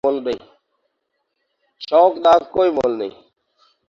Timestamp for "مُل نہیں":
2.77-3.13